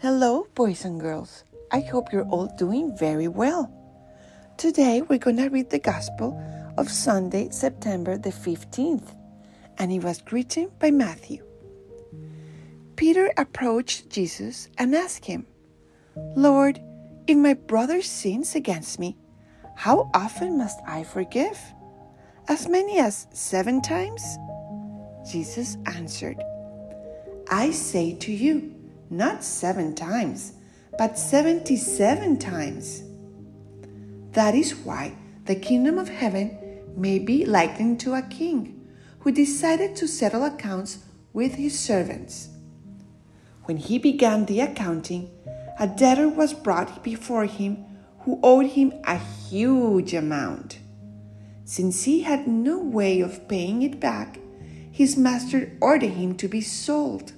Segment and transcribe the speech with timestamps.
[0.00, 1.42] Hello, boys and girls.
[1.72, 3.68] I hope you're all doing very well.
[4.56, 6.40] Today we're going to read the Gospel
[6.78, 9.16] of Sunday, September the 15th,
[9.76, 11.42] and it was written by Matthew.
[12.94, 15.48] Peter approached Jesus and asked him,
[16.36, 16.78] Lord,
[17.26, 19.16] if my brother sins against me,
[19.74, 21.58] how often must I forgive?
[22.46, 24.22] As many as seven times?
[25.28, 26.40] Jesus answered,
[27.50, 28.77] I say to you,
[29.10, 30.52] not seven times,
[30.98, 33.02] but seventy seven times.
[34.32, 36.58] That is why the kingdom of heaven
[36.96, 38.86] may be likened to a king
[39.20, 40.98] who decided to settle accounts
[41.32, 42.48] with his servants.
[43.64, 45.30] When he began the accounting,
[45.78, 47.84] a debtor was brought before him
[48.20, 50.78] who owed him a huge amount.
[51.64, 54.38] Since he had no way of paying it back,
[54.90, 57.32] his master ordered him to be sold,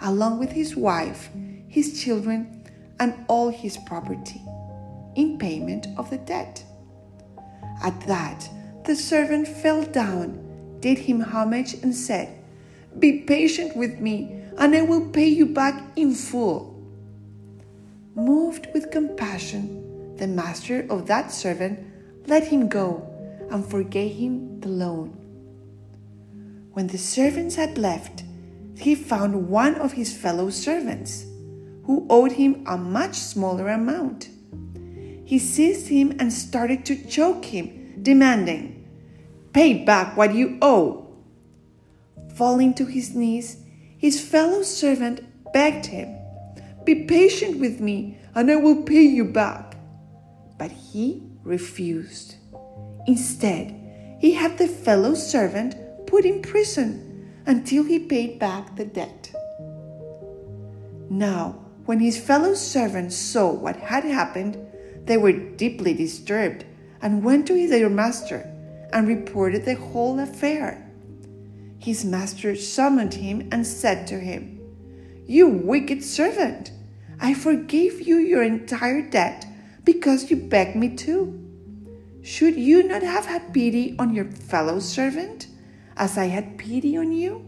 [0.00, 1.30] along with his wife,
[1.68, 2.64] his children,
[3.00, 4.40] and all his property,
[5.14, 6.64] in payment of the debt.
[7.82, 8.48] At that,
[8.84, 12.42] the servant fell down, did him homage, and said,
[12.98, 16.74] Be patient with me, and I will pay you back in full.
[18.14, 21.78] Moved with compassion, the master of that servant
[22.26, 23.08] let him go
[23.50, 25.08] and forgave him the loan.
[26.72, 28.22] When the servants had left,
[28.80, 31.26] he found one of his fellow servants
[31.84, 34.28] who owed him a much smaller amount.
[35.24, 38.86] He seized him and started to choke him, demanding,
[39.52, 41.06] Pay back what you owe.
[42.34, 43.56] Falling to his knees,
[43.96, 46.14] his fellow servant begged him,
[46.84, 49.76] be patient with me, and I will pay you back.
[50.56, 52.36] But he refused.
[53.06, 53.74] Instead,
[54.20, 55.74] he had the fellow servant
[56.06, 57.07] put in prison
[57.48, 59.32] until he paid back the debt.
[61.08, 64.58] Now, when his fellow servants saw what had happened,
[65.06, 66.66] they were deeply disturbed
[67.00, 68.54] and went to their master
[68.92, 70.86] and reported the whole affair.
[71.78, 74.60] His master summoned him and said to him,
[75.26, 76.72] You wicked servant!
[77.18, 79.46] I forgave you your entire debt
[79.84, 81.34] because you begged me to.
[82.22, 85.47] Should you not have had pity on your fellow servant
[85.98, 87.44] as I had pity on you?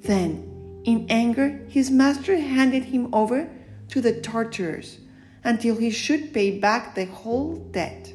[0.00, 3.48] Then, in anger, his master handed him over
[3.88, 4.98] to the torturers
[5.44, 8.12] until he should pay back the whole debt.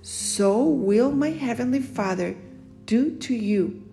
[0.00, 2.34] So will my heavenly Father
[2.86, 3.84] do to you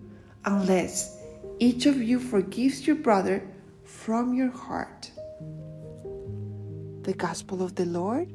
[0.44, 1.16] unless
[1.58, 3.46] each of you forgives your brother
[3.84, 5.10] from your heart.
[7.02, 8.32] The Gospel of the Lord.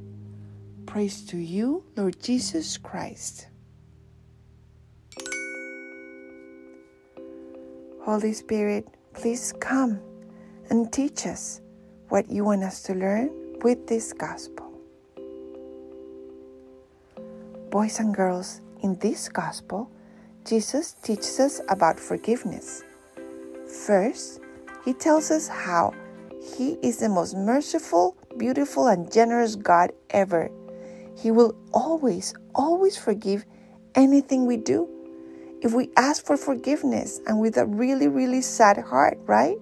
[0.86, 3.48] Praise to you, Lord Jesus Christ.
[8.06, 10.00] Holy Spirit, please come
[10.70, 11.60] and teach us
[12.10, 13.32] what you want us to learn
[13.64, 14.72] with this Gospel.
[17.72, 19.90] Boys and girls, in this Gospel,
[20.46, 22.84] Jesus teaches us about forgiveness.
[23.88, 24.40] First,
[24.86, 25.92] he tells us how
[26.56, 30.52] He is the most merciful, beautiful, and generous God ever.
[31.18, 33.46] He will always, always forgive
[33.96, 34.88] anything we do.
[35.66, 39.58] If we ask for forgiveness and with a really, really sad heart, right?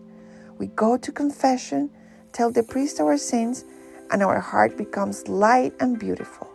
[0.57, 1.89] We go to confession,
[2.33, 3.63] tell the priest our sins,
[4.11, 6.49] and our heart becomes light and beautiful.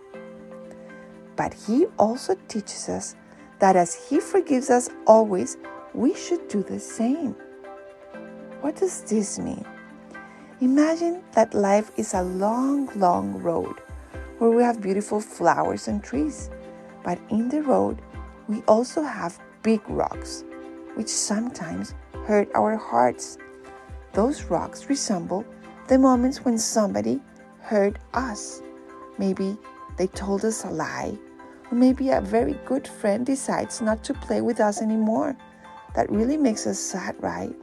[1.34, 3.16] But He also teaches us
[3.58, 5.56] that as He forgives us always,
[5.94, 7.34] we should do the same.
[8.60, 9.64] What does this mean?
[10.60, 13.80] Imagine that life is a long, long road
[14.36, 16.50] where we have beautiful flowers and trees,
[17.02, 18.02] but in the road,
[18.48, 20.44] we also have big rocks,
[20.94, 21.94] which sometimes
[22.26, 23.38] hurt our hearts.
[24.14, 25.44] Those rocks resemble
[25.86, 27.20] the moments when somebody
[27.60, 28.62] hurt us.
[29.18, 29.56] Maybe
[29.96, 31.18] they told us a lie,
[31.70, 35.36] or maybe a very good friend decides not to play with us anymore.
[35.94, 37.54] That really makes us sad, right?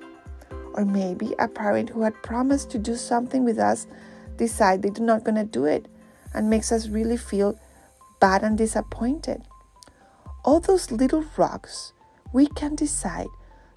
[0.73, 3.88] Or maybe a parent who had promised to do something with us
[4.38, 5.88] decide they're not going to do it
[6.34, 7.58] and makes us really feel
[8.20, 9.41] bad and disappointed.
[10.45, 11.93] All those little rocks,
[12.31, 13.29] we can decide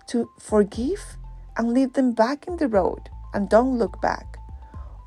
[0.09, 1.17] to forgive
[1.57, 4.37] and leave them back in the road and don't look back.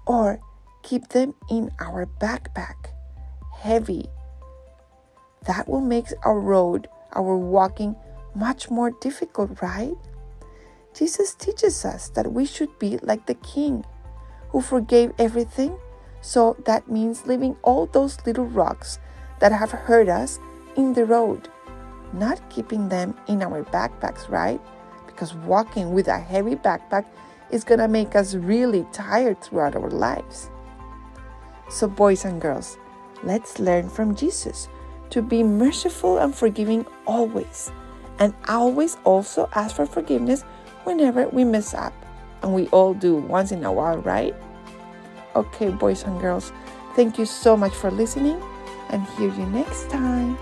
[0.07, 0.39] Or
[0.81, 2.89] keep them in our backpack,
[3.53, 4.09] heavy.
[5.45, 7.95] That will make our road, our walking,
[8.33, 9.93] much more difficult, right?
[10.95, 13.85] Jesus teaches us that we should be like the king
[14.49, 15.77] who forgave everything.
[16.21, 18.97] So that means leaving all those little rocks
[19.39, 20.39] that have hurt us
[20.75, 21.49] in the road,
[22.13, 24.61] not keeping them in our backpacks, right?
[25.05, 27.05] Because walking with a heavy backpack
[27.51, 30.49] is to make us really tired throughout our lives.
[31.69, 32.77] So, boys and girls,
[33.23, 34.67] let's learn from Jesus
[35.09, 37.71] to be merciful and forgiving always,
[38.19, 40.43] and always also ask for forgiveness
[40.83, 41.93] whenever we mess up.
[42.41, 44.33] And we all do once in a while, right?
[45.35, 46.51] Okay, boys and girls,
[46.95, 48.41] thank you so much for listening,
[48.89, 50.37] and hear you next time.